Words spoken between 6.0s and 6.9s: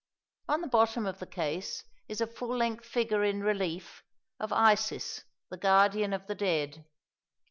of the dead.